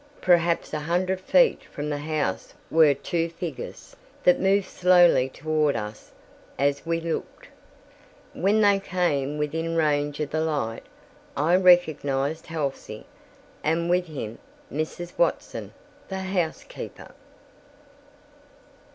[0.21, 6.09] Perhaps a hundred feet from the house were two figures, that moved slowly toward us
[6.57, 7.49] as we looked.
[8.33, 10.81] When they came within range of the light,
[11.37, 13.05] I recognized Halsey,
[13.63, 14.39] and with him
[14.73, 15.15] Mrs.
[15.19, 15.71] Watson,
[16.07, 17.11] the housekeeper.